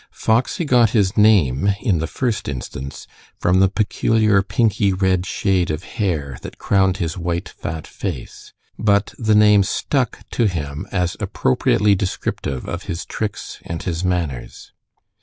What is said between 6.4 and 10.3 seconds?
that crowned his white, fat face, but the name stuck